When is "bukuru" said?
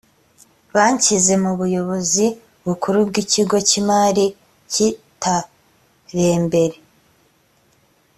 2.65-2.97